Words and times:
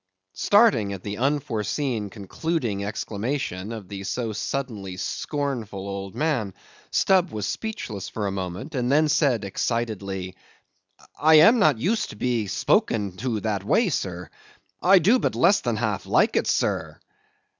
Starting 0.33 0.91
at 0.93 1.03
the 1.03 1.19
unforseen 1.19 2.09
concluding 2.09 2.83
exclamation 2.83 3.71
of 3.71 3.87
the 3.87 4.03
so 4.03 4.33
suddenly 4.33 4.97
scornful 4.97 5.87
old 5.87 6.15
man, 6.15 6.55
Stubb 6.89 7.29
was 7.29 7.45
speechless 7.45 8.11
a 8.15 8.31
moment; 8.31 8.71
then 8.71 9.07
said 9.07 9.45
excitedly, 9.45 10.33
"I 11.19 11.35
am 11.35 11.59
not 11.59 11.77
used 11.77 12.09
to 12.09 12.15
be 12.15 12.47
spoken 12.47 13.15
to 13.17 13.41
that 13.41 13.63
way, 13.63 13.89
sir; 13.89 14.31
I 14.81 14.97
do 14.97 15.19
but 15.19 15.35
less 15.35 15.61
than 15.61 15.75
half 15.75 16.07
like 16.07 16.35
it, 16.35 16.47
sir." 16.47 16.99